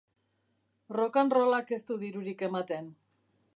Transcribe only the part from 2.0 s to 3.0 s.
dirurik ematen.